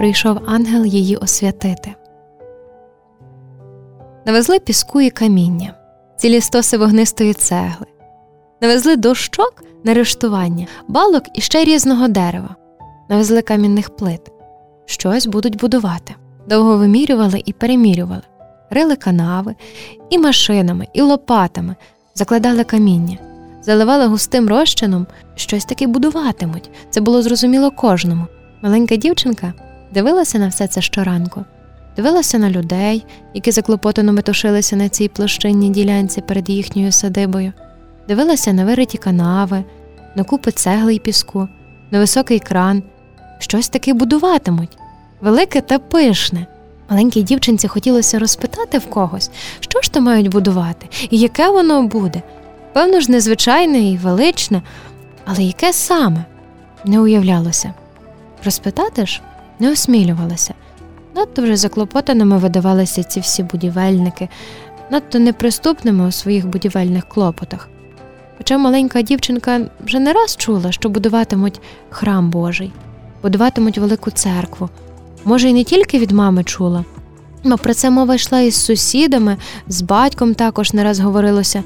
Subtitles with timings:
[0.00, 1.94] прийшов ангел її освятити.
[4.26, 5.74] Навезли піску і каміння,
[6.16, 7.86] цілі стоси вогнистої цегли,
[8.60, 12.56] навезли дощок на рештування, балок і ще різного дерева,
[13.08, 14.20] навезли камінних плит.
[14.86, 16.14] Щось будуть будувати.
[16.48, 18.22] Довго вимірювали і перемірювали,
[18.70, 19.54] рили канави
[20.10, 21.76] і машинами, і лопатами,
[22.14, 23.18] закладали каміння,
[23.62, 26.70] заливали густим розчином, щось таки будуватимуть.
[26.90, 28.26] Це було зрозуміло кожному.
[28.62, 29.54] Маленька дівчинка
[29.94, 31.44] дивилася на все це щоранку,
[31.96, 37.52] дивилася на людей, які заклопотано метушилися на цій площинній ділянці перед їхньою садибою,
[38.08, 39.64] дивилася на вириті канави,
[40.14, 41.48] на купи цегли й піску,
[41.90, 42.82] на високий кран.
[43.38, 44.78] Щось таки будуватимуть,
[45.20, 46.46] велике та пишне.
[46.90, 49.30] Маленькій дівчинці хотілося розпитати в когось,
[49.60, 52.22] що ж то мають будувати, і яке воно буде.
[52.72, 54.62] Певно ж, незвичайне і величне,
[55.24, 56.24] але яке саме
[56.84, 57.74] не уявлялося.
[58.44, 59.22] Розпитати ж
[59.60, 60.54] не осмілювалася.
[61.14, 64.28] Надто вже заклопотаними видавалися ці всі будівельники,
[64.90, 67.68] надто неприступними у своїх будівельних клопотах.
[68.38, 72.72] Хоча маленька дівчинка вже не раз чула, що будуватимуть храм Божий,
[73.22, 74.68] будуватимуть велику церкву.
[75.24, 76.84] Може, й не тільки від мами чула,
[77.44, 79.36] а про це мова йшла із сусідами,
[79.68, 81.62] з батьком також не раз говорилося.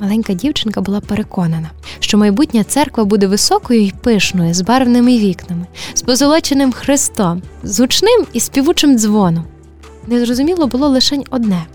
[0.00, 6.02] Маленька дівчинка була переконана, що майбутня церква буде високою і пишною, з барвними вікнами, з
[6.02, 9.44] позолоченим хрестом, з гучним і співучим дзвоном.
[10.06, 11.66] Незрозуміло було лише одне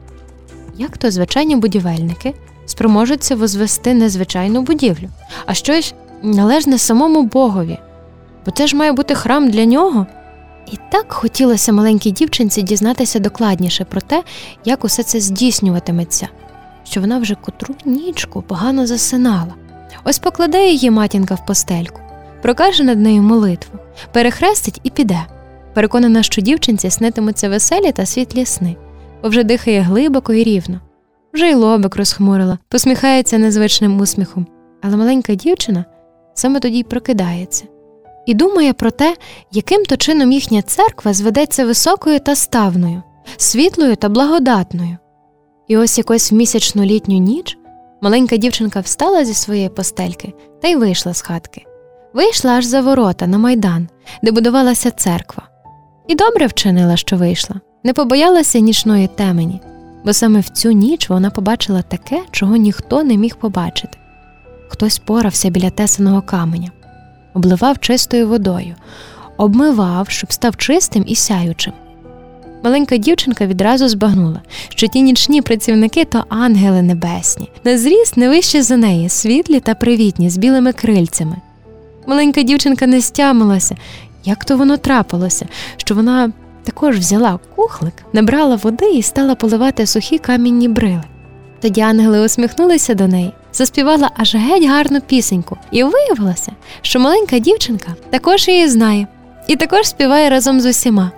[0.81, 2.33] як то звичайні будівельники
[2.65, 5.09] спроможуться возвести незвичайну будівлю,
[5.45, 7.77] а щось належне самому Богові,
[8.45, 10.07] бо це ж має бути храм для нього.
[10.71, 14.23] І так хотілося маленькій дівчинці дізнатися докладніше про те,
[14.65, 16.27] як усе це здійснюватиметься,
[16.83, 19.55] що вона вже котру нічку погано засинала.
[20.03, 22.01] Ось покладе її матінка в постельку,
[22.41, 23.79] прокаже над нею молитву,
[24.11, 25.25] перехрестить і піде.
[25.73, 28.75] Переконана, що дівчинці снитимуться веселі та світлі сни,
[29.23, 30.79] бо вже дихає глибоко і рівно,
[31.33, 34.47] вже й лобик розхмурила, посміхається незвичним усміхом.
[34.81, 35.85] Але маленька дівчина
[36.33, 37.65] саме тоді й прокидається
[38.25, 39.15] і думає про те,
[39.51, 43.03] яким то чином їхня церква зведеться високою та ставною,
[43.37, 44.97] світлою та благодатною.
[45.67, 47.57] І ось якось в місячну літню ніч
[48.01, 51.65] маленька дівчинка встала зі своєї постельки та й вийшла з хатки.
[52.13, 53.87] Вийшла аж за ворота на майдан,
[54.23, 55.43] де будувалася церква.
[56.07, 59.61] І добре вчинила, що вийшла, не побоялася нічної темені,
[60.05, 63.97] бо саме в цю ніч вона побачила таке, чого ніхто не міг побачити.
[64.69, 66.71] Хтось порався біля тесаного каменя
[67.33, 68.75] обливав чистою водою,
[69.37, 71.73] обмивав, щоб став чистим і сяючим.
[72.63, 78.63] Маленька дівчинка відразу збагнула, що ті нічні працівники то ангели небесні, на зріст не вище
[78.63, 81.35] за неї, світлі та привітні, з білими крильцями.
[82.07, 83.75] Маленька дівчинка не стямилася,
[84.25, 86.31] як то воно трапилося, що вона
[86.63, 91.03] також взяла кухлик, набрала води і стала поливати сухі камінні брили.
[91.61, 96.51] Тоді ангели усміхнулися до неї заспівала аж геть гарну пісеньку, і виявилося,
[96.81, 99.07] що маленька дівчинка також її знає,
[99.47, 101.11] і також співає разом з усіма.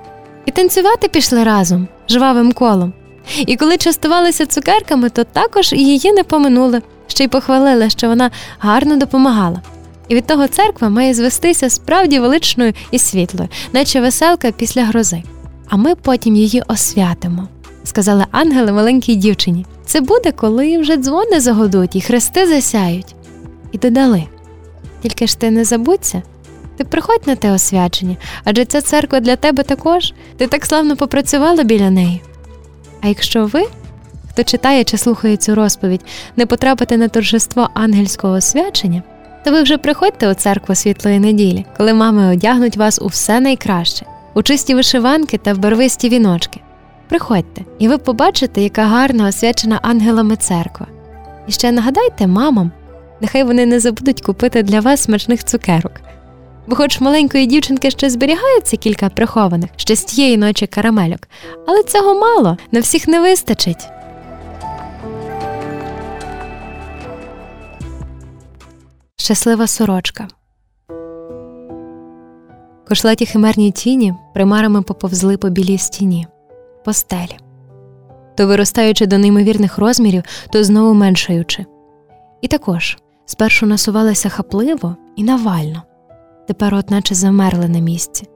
[0.45, 2.93] І танцювати пішли разом, жвавим колом.
[3.37, 8.97] І коли частувалися цукерками, то також її не поминули, ще й похвалили, що вона гарно
[8.97, 9.61] допомагала.
[10.07, 15.23] І від того церква має звестися справді величною і світлою, наче веселка після грози.
[15.69, 17.47] А ми потім її освятимо,
[17.83, 19.65] сказали ангели маленькій дівчині.
[19.85, 23.15] Це буде, коли вже дзвони загодуть і хрести засяють.
[23.71, 24.23] І додали
[25.01, 26.21] тільки ж ти не забудься,
[26.83, 31.63] ти приходь на те освячення, адже ця церква для тебе також, ти так славно попрацювала
[31.63, 32.21] біля неї.
[33.01, 33.63] А якщо ви,
[34.29, 36.01] хто читає чи слухає цю розповідь,
[36.35, 39.03] не потрапите на торжество ангельського освячення,
[39.43, 44.05] то ви вже приходьте у церкву світлої неділі, коли мами одягнуть вас у все найкраще,
[44.33, 46.59] у чисті вишиванки та в барвисті віночки.
[47.09, 50.87] Приходьте, і ви побачите, яка гарна освячена ангелами церква.
[51.47, 52.71] І ще нагадайте мамам,
[53.21, 55.91] нехай вони не забудуть купити для вас смачних цукерок.
[56.67, 61.19] Бо, хоч маленької дівчинки ще зберігається кілька прихованих ще з тієї ночі карамельок,
[61.67, 63.87] але цього мало, на всіх не вистачить.
[69.15, 70.27] Щаслива сорочка.
[72.87, 76.27] Кошлаті химерні тіні примарами поповзли по білій стіні
[76.85, 77.37] постелі,
[78.35, 81.65] то виростаючи до неймовірних розмірів, то знову меншаючи.
[82.41, 85.83] І також спершу насувалися хапливо і навально,
[86.47, 88.27] тепер, от наче замерли на місці.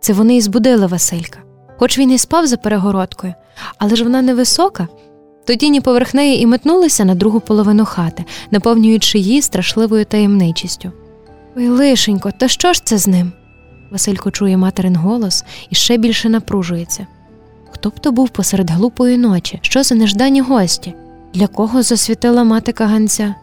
[0.00, 1.38] Це вони і збудили Василька,
[1.78, 3.34] хоч він і спав за перегородкою,
[3.78, 4.88] але ж вона невисока,
[5.44, 10.92] то тіні поверх неї і метнулися на другу половину хати, наповнюючи її страшливою таємничістю.
[11.56, 13.32] Ой, лишенько, та що ж це з ним?
[13.90, 17.06] Василько чує материн голос і ще більше напружується.
[17.70, 19.58] Хто б то був посеред глупої ночі?
[19.62, 20.94] Що за неждані гості?
[21.34, 23.34] Для кого засвітила мати каганця?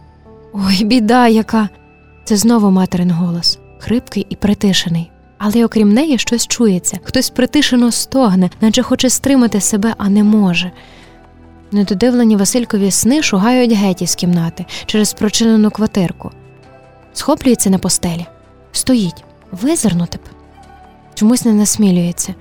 [0.54, 1.70] Ой, біда яка!
[2.24, 5.12] Це знову материн голос, хрипкий і притишений.
[5.38, 10.72] Але окрім неї щось чується, хтось притишено стогне, наче хоче стримати себе, а не може.
[11.72, 16.32] Недодивлені Василькові сни шугають геть із кімнати через прочинену квартирку.
[17.14, 18.26] Схоплюється на постелі,
[18.72, 20.22] стоїть, визирнути б.
[21.14, 22.36] Чомусь не насмілюється.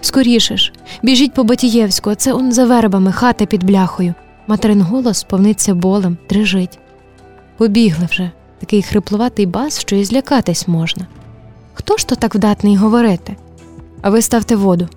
[0.00, 0.72] Скоріше ж,
[1.02, 4.14] біжіть по Батієвську, це он за вербами, хата під бляхою.
[4.46, 6.78] Материн голос повниться болем, дрижить.
[7.56, 8.30] Побігли вже,
[8.64, 11.06] такий хриплуватий бас, що і злякатись можна.
[11.74, 13.36] Хто ж то так вдатний говорити?
[14.02, 14.88] А ви ставте воду.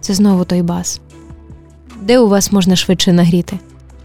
[0.00, 1.00] Це знову той бас.
[2.02, 3.58] Де у вас можна швидше нагріти?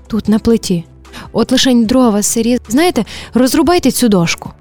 [0.07, 0.85] Тут, на плиті.
[1.31, 2.59] От лишень дрова сирі.
[2.67, 4.51] Знаєте, розрубайте цю дошку.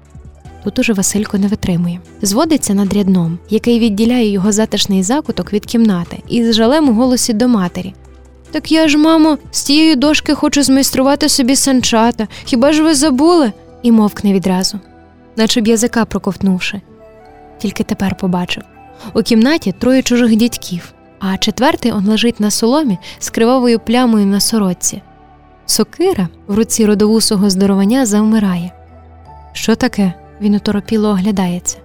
[0.63, 1.99] Тут уже Василько не витримує.
[2.21, 7.33] Зводиться над рядном, який відділяє його затишний закуток від кімнати, і з жалем у голосі
[7.33, 7.93] до матері.
[8.51, 12.27] Так я ж, мамо, з тієї дошки хочу змайструвати собі санчата.
[12.45, 13.51] Хіба ж ви забули?
[13.83, 14.79] І мовкне відразу,
[15.35, 16.81] наче б язика проковтнувши.
[17.57, 18.63] Тільки тепер побачив
[19.13, 24.39] у кімнаті троє чужих дядьків, а четвертий он лежить на соломі з кривавою плямою на
[24.39, 25.01] сорочці.
[25.65, 28.71] Сокира в руці родовусого здоровання завмирає.
[29.53, 30.13] Що таке?
[30.41, 31.77] Він уторопіло оглядається.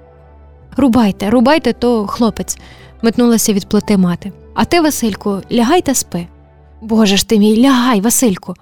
[0.77, 2.59] Рубайте, рубайте, то хлопець,
[3.03, 4.33] метнулася від плити мати.
[4.55, 6.27] А ти, Васильку, лягай та спи.
[6.81, 8.55] Боже ж ти мій, лягай, Васильку.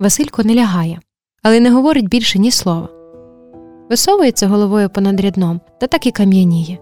[0.00, 1.00] Василько не лягає,
[1.42, 2.88] але не говорить більше ні слова.
[3.90, 6.78] Висовується головою понад рядном та так і кам'яніє.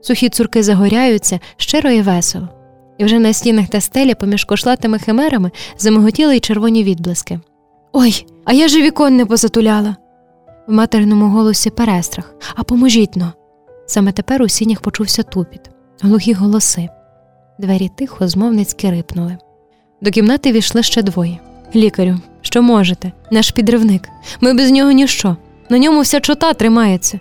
[0.00, 2.48] Сухі цурки загоряються щиро і весело,
[2.98, 7.40] і вже на стінах та стелі поміж кошлатими химерами замиготіли й червоні відблиски.
[7.92, 9.96] Ой, а я ж вікон не позатуляла.
[10.68, 13.32] В материному голосі перестрах, а поможіть но.
[13.86, 15.60] Саме тепер у сінях почувся тупіт,
[16.00, 16.88] глухі голоси.
[17.58, 19.38] Двері тихо, змовницьки рипнули.
[20.00, 21.38] До кімнати війшли ще двоє.
[21.74, 24.08] Лікарю, що можете, наш підривник.
[24.40, 25.36] Ми без нього ніщо.
[25.70, 27.20] На ньому вся чота тримається.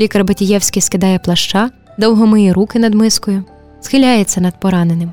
[0.00, 3.44] Лікар Батієвський скидає плаща, довго миє руки над мискою,
[3.80, 5.12] схиляється над пораненим.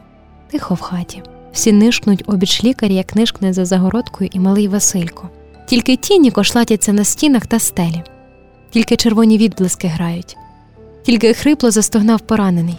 [0.52, 1.22] Тихо в хаті.
[1.54, 5.30] Всі нишкнуть обіч лікаря, як нишкне за загородкою і малий Василько.
[5.66, 8.04] Тільки тіні кошлатяться на стінах та стелі,
[8.69, 10.38] тільки червоні відблиски грають,
[11.04, 12.78] тільки хрипло застогнав поранений.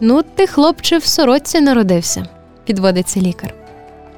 [0.00, 2.26] Ну, ти, хлопче, в сорочці народився,
[2.64, 3.54] підводиться лікар.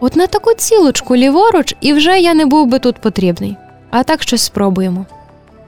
[0.00, 3.56] От на таку цілочку ліворуч, і вже я не був би тут потрібний.
[3.90, 5.06] А так щось спробуємо.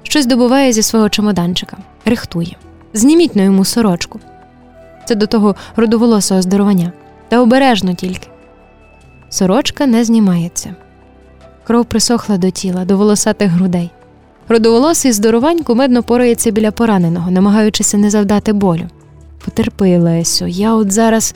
[0.02, 2.56] Щось добуває зі свого чемоданчика, рихтує.
[2.94, 4.20] Зніміть на йому сорочку.
[5.04, 6.92] Це до того родоволосого здоровання.
[7.28, 8.28] Та обережно тільки.
[9.28, 10.74] Сорочка не знімається.
[11.64, 13.90] Кров присохла до тіла, до волосатих грудей.
[14.48, 18.88] Родоволосий здоровань кумедно порається біля пораненого, намагаючися не завдати болю.
[19.44, 21.34] Потерпи, Лесю, я от зараз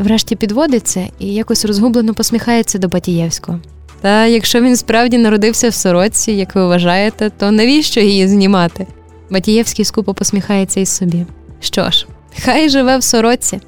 [0.00, 3.60] врешті підводиться і якось розгублено посміхається до Батієвського.
[4.00, 8.86] Та якщо він справді народився в сорочці, як ви вважаєте, то навіщо її знімати?
[9.30, 11.26] Батієвський скупо посміхається із собі.
[11.60, 12.06] Що ж,
[12.44, 13.60] хай живе в сорочці,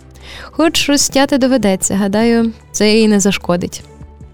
[0.43, 3.83] хоч розтяти доведеться, гадаю, це їй не зашкодить.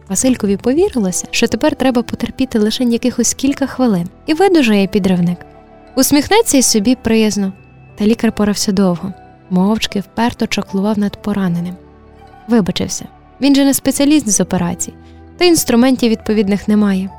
[0.08, 5.38] Василькові повірилося, що тепер треба потерпіти лише якихось кілька хвилин, і видужає підривник.
[5.96, 7.52] Усміхнеться й собі приязно,
[7.96, 9.12] та лікар порався довго,
[9.50, 11.74] мовчки вперто чаклував над пораненим.
[12.48, 13.04] Вибачився,
[13.40, 14.94] він же не спеціаліст з операцій,
[15.36, 17.10] та інструментів відповідних немає.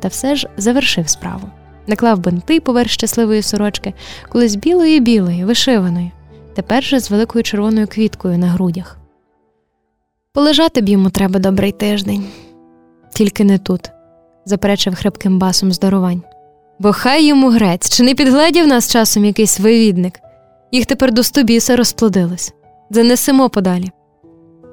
[0.00, 1.48] Та все ж завершив справу.
[1.86, 3.94] Наклав бинти поверх щасливої сорочки,
[4.28, 6.12] колись білої білої, вишиваної,
[6.54, 8.98] тепер же з великою червоною квіткою на грудях.
[10.32, 12.24] Полежати б йому треба добрий тиждень,
[13.14, 13.90] тільки не тут,
[14.44, 16.22] заперечив хрипким басом здоровань.
[16.78, 20.20] Бо хай йому грець, чи не підгледів нас часом якийсь вивідник,
[20.72, 22.52] їх тепер до стобіса розплодилось.
[22.90, 23.90] Занесемо подалі.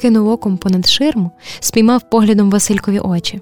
[0.02, 3.42] Кинув оком понад ширму, спіймав поглядом Василькові очі.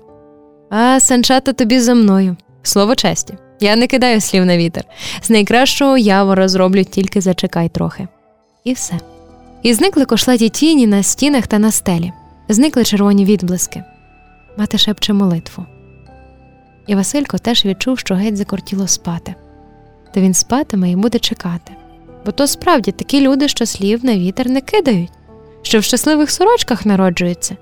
[0.70, 2.36] А санчата тобі за мною.
[2.64, 3.34] Слово честі.
[3.60, 4.84] Я не кидаю слів на вітер.
[5.22, 8.08] З найкращого явора зроблю тільки зачекай трохи.
[8.64, 8.94] І все.
[9.64, 12.14] І зникли кошлаті тіні на стінах та на стелі,
[12.50, 13.84] зникли червоні відблиски.
[14.58, 15.66] Мати шепче молитву.
[16.88, 19.36] І Василько теж відчув, що геть закортіло спати.
[20.14, 21.72] Та він спатиме і буде чекати.
[22.26, 25.12] Бо то справді такі люди, що слів на вітер не кидають,
[25.63, 27.58] що в щасливих сорочках народжуються,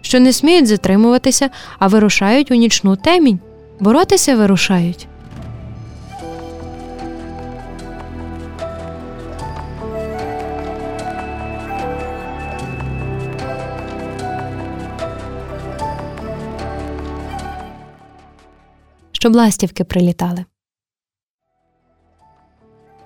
[0.00, 3.40] що не сміють затримуватися, а вирушають у нічну темінь,
[3.80, 5.08] боротися вирушають.
[19.12, 20.44] щоб ластівки прилітали.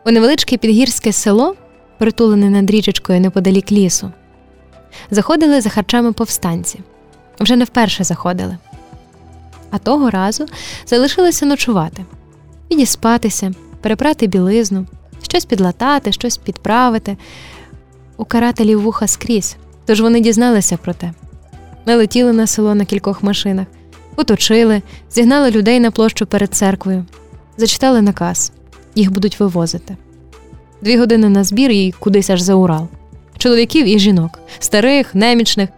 [0.06, 1.56] у невеличке підгірське село,
[1.98, 4.12] притулене над річечкою неподалік лісу,
[5.10, 6.80] заходили за харчами повстанці.
[7.40, 8.58] Вже не вперше заходили.
[9.70, 10.46] А того разу
[10.86, 12.04] залишилися ночувати,
[12.68, 14.86] підіспатися, перепрати білизну,
[15.22, 17.16] щось підлатати, щось підправити.
[18.16, 19.56] У карателів вуха скрізь,
[19.86, 21.12] тож вони дізналися про те.
[21.86, 23.66] Налетіли на село на кількох машинах,
[24.16, 27.04] оточили, зігнали людей на площу перед церквою,
[27.56, 28.52] зачитали наказ
[28.94, 29.96] їх будуть вивозити.
[30.82, 32.88] Дві години на збір і кудись аж за Урал.
[33.40, 35.68] Чоловіків і жінок, старих, немічних.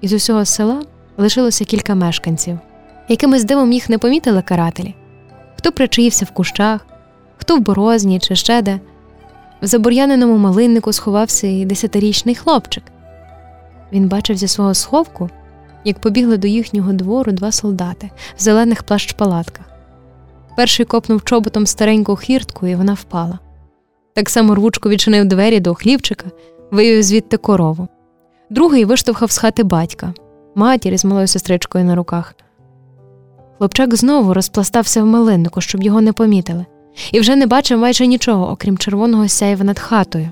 [0.00, 0.82] Із усього села
[1.16, 2.58] лишилося кілька мешканців.
[3.08, 4.94] Якимось дивом їх не помітили карателі
[5.66, 6.86] хто причаївся в кущах,
[7.36, 8.80] хто в борозні чи ще де.
[9.62, 12.84] В забур'яненому малиннику сховався і десятирічний хлопчик.
[13.92, 15.30] Він бачив зі свого сховку,
[15.84, 19.64] як побігли до їхнього двору два солдати в зелених плащ-палатках.
[20.56, 23.38] Перший копнув чоботом стареньку хіртку, і вона впала.
[24.14, 26.26] Так само рвучко відчинив двері до хлівчика,
[26.70, 27.88] вивів звідти корову.
[28.50, 30.14] Другий виштовхав з хати батька,
[30.54, 32.34] матір з малою сестричкою на руках.
[33.58, 36.66] Хлопчак знову розпластався в малиннику, щоб його не помітили,
[37.12, 40.30] і вже не бачив майже нічого, окрім червоного сяєва над хатою.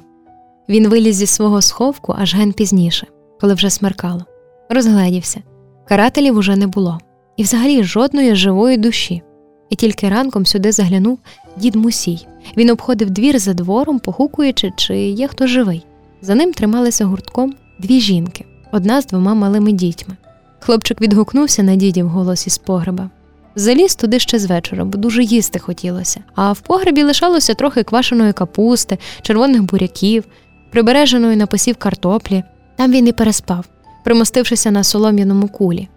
[0.68, 3.06] Він виліз зі свого сховку аж ген пізніше,
[3.40, 4.24] коли вже смеркало.
[4.68, 5.40] Розгледівся.
[5.88, 6.98] Карателів уже не було,
[7.36, 9.22] і взагалі жодної живої душі.
[9.70, 11.18] І тільки ранком сюди заглянув
[11.56, 12.26] дід Мусій.
[12.56, 15.86] Він обходив двір за двором, погукуючи, чи є хто живий.
[16.24, 20.16] За ним трималися гуртком дві жінки, одна з двома малими дітьми.
[20.60, 23.10] Хлопчик відгукнувся на дідів голос із погреба.
[23.54, 26.20] Заліз туди ще з вечора, бо дуже їсти хотілося.
[26.34, 30.24] А в погребі лишалося трохи квашеної капусти, червоних буряків,
[30.70, 32.42] прибереженої на посів картоплі.
[32.76, 33.64] Там він і переспав,
[34.04, 35.88] примостившися на солом'яному кулі.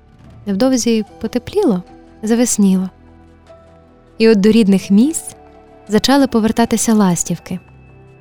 [0.46, 1.84] Невдовзі потепліло,
[2.24, 2.89] завесніло.
[4.17, 5.36] І от до рідних місць
[5.88, 7.60] зачали повертатися ластівки.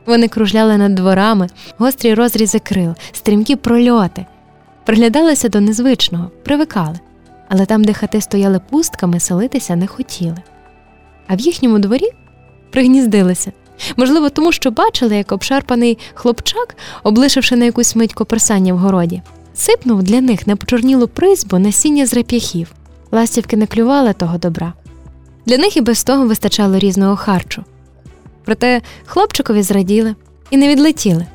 [0.06, 1.48] Вони кружляли над дворами,
[1.78, 4.26] гострі розрізи крил, стрімкі прольоти,
[4.84, 7.00] приглядалися до незвичного, привикали,
[7.48, 10.36] але там, де хати стояли пустками, селитися не хотіли.
[11.26, 12.10] А в їхньому дворі
[12.70, 13.52] пригніздилися.
[13.96, 19.22] Можливо, тому що бачили, як обшарпаний хлопчак, облишивши на якусь мить коперсання в городі,
[19.54, 22.72] сипнув для них на почорнілу призбу насіння з реп'яхів.
[23.12, 24.72] Ластівки не клювали того добра.
[25.46, 27.64] Для них і без того вистачало різного харчу.
[28.46, 30.14] Проте хлопчикові зраділи
[30.50, 31.26] і не відлетіли.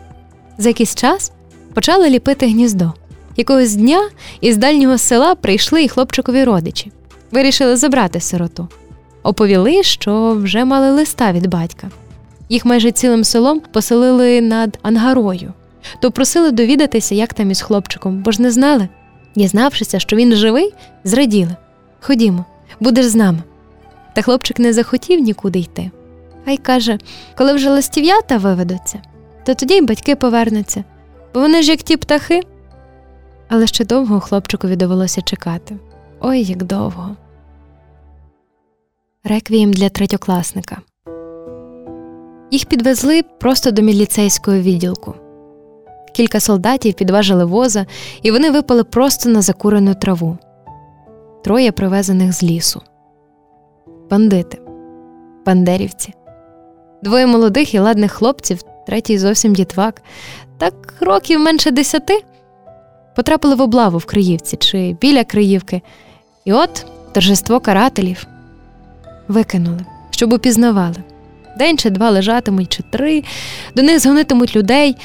[0.58, 1.32] За якийсь час
[1.74, 2.94] почали ліпити гніздо.
[3.38, 4.10] Якогось дня
[4.42, 6.92] із дальнього села прийшли і хлопчикові родичі,
[7.32, 8.68] вирішили забрати сироту.
[9.24, 11.90] Оповіли, що вже мали листа від батька.
[12.50, 15.54] Їх майже цілим селом поселили над ангарою,
[16.02, 18.88] то просили довідатися, як там із хлопчиком, бо ж не знали.
[19.36, 21.56] Дізнавшися, що він живий, зраділи.
[22.02, 22.46] Ходімо,
[22.80, 23.44] будеш з нами.
[24.16, 25.92] Та хлопчик не захотів нікуди йти.
[26.46, 26.98] А й каже
[27.38, 29.02] коли вже ластів'ята виведуться,
[29.46, 30.84] то тоді й батьки повернуться,
[31.34, 32.42] бо вони ж як ті птахи.
[33.50, 35.78] Але ще довго хлопчикові довелося чекати.
[36.22, 37.16] Ой, як довго.
[39.24, 40.78] Реквієм для третьокласника.
[42.52, 45.14] Їх підвезли просто до міліцейського відділку.
[46.14, 47.86] Кілька солдатів підважили воза,
[48.22, 50.38] і вони випали просто на закурену траву.
[51.44, 52.82] Троє привезених з лісу
[54.12, 54.62] бандити,
[55.46, 56.14] бандерівці,
[57.04, 60.02] двоє молодих і ладних хлопців, третій зовсім дітвак,
[60.58, 62.24] так років менше десяти,
[63.16, 65.82] потрапили в облаву в Криївці чи біля Криївки,
[66.46, 68.28] і от торжество карателів
[69.28, 71.04] викинули, щоб упізнавали.
[71.58, 73.24] День чи два лежатимуть, чи три,
[73.76, 74.98] до них згонитимуть людей,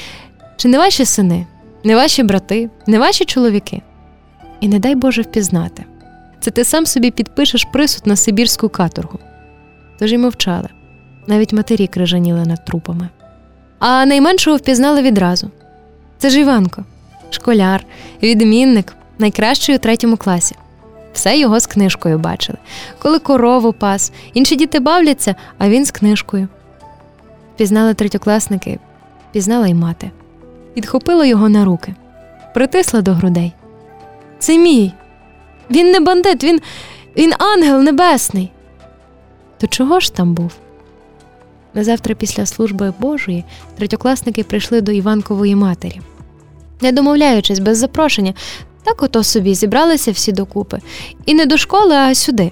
[0.57, 1.45] чи не ваші сини,
[1.83, 3.81] не ваші брати, не ваші чоловіки.
[4.59, 5.85] І не дай Боже впізнати
[6.39, 9.19] це ти сам собі підпишеш присуд на Сибірську каторгу.
[9.99, 10.69] Тож і мовчали,
[11.27, 13.09] навіть матері крижаніли над трупами.
[13.79, 15.51] А найменшого впізнали відразу
[16.17, 16.83] це ж Іванко,
[17.29, 17.85] школяр,
[18.23, 20.55] відмінник, найкращий у третьому класі.
[21.13, 22.57] Все його з книжкою бачили.
[22.99, 26.47] Коли корову пас, інші діти бавляться, а він з книжкою.
[27.55, 28.79] Пізнали третьокласники,
[29.31, 30.11] пізнала й мати.
[30.73, 31.95] Підхопила його на руки,
[32.53, 33.53] притисла до грудей.
[34.39, 34.93] Це мій.
[35.71, 36.61] Він не бандит, він
[37.17, 38.51] він ангел небесний.
[39.57, 40.51] То чого ж там був?
[41.77, 43.43] На завтра після служби Божої
[43.77, 46.01] третьокласники прийшли до Іванкової матері.
[46.81, 48.33] Не домовляючись без запрошення,
[48.83, 50.79] так ото собі зібралися всі докупи.
[51.25, 52.51] І не до школи, а сюди,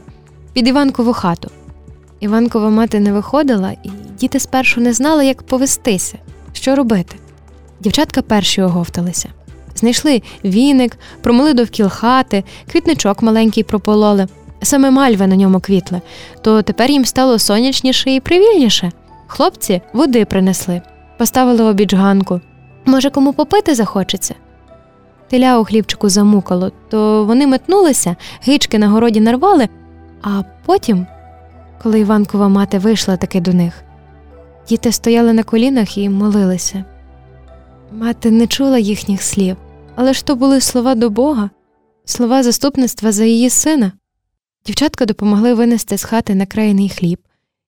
[0.53, 1.51] під Іванкову хату.
[2.19, 3.89] Іванкова мати не виходила, і
[4.19, 6.17] діти спершу не знали, як повестися,
[6.53, 7.15] що робити.
[7.79, 9.29] Дівчатка перші оговталися.
[9.75, 14.27] Знайшли віник, промили довкіл хати, квітничок маленький пропололи,
[14.61, 16.01] саме мальви на ньому квітли,
[16.41, 18.91] то тепер їм стало сонячніше і привільніше.
[19.27, 20.81] Хлопці води принесли,
[21.17, 22.41] поставили обіч ганку.
[22.85, 24.35] Може, кому попити захочеться?
[25.27, 28.15] Теля у хлібчику замукало, то вони метнулися,
[28.47, 29.69] гички на городі нарвали,
[30.21, 31.07] а потім,
[31.83, 33.83] коли Іванкова мати вийшла таки до них,
[34.69, 36.85] діти стояли на колінах і молилися.
[37.91, 39.57] Мати не чула їхніх слів,
[39.95, 41.49] але ж то були слова до Бога,
[42.05, 43.91] слова заступництва за її сина.
[44.65, 47.19] Дівчатка допомогли винести з хати накраєний хліб,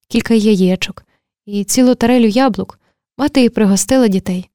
[0.08, 1.07] кілька яєчок
[1.48, 2.80] і цілу тарелю яблук.
[3.18, 4.50] Мати і пригостила дітей.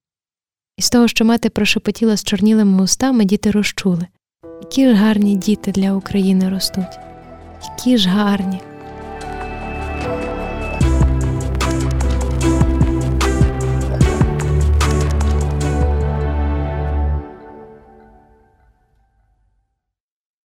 [0.76, 4.06] І з того, що мати прошепотіла з чорнілими устами, діти розчули,
[4.61, 6.99] які ж гарні діти для України ростуть,
[7.70, 8.61] які ж гарні.